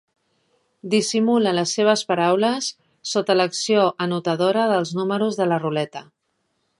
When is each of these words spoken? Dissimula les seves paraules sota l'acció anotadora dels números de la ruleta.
Dissimula 0.93 1.51
les 1.57 1.73
seves 1.79 2.03
paraules 2.13 2.69
sota 3.11 3.37
l'acció 3.37 3.83
anotadora 4.07 4.67
dels 4.75 4.95
números 5.01 5.39
de 5.43 5.51
la 5.53 5.65
ruleta. 5.67 6.03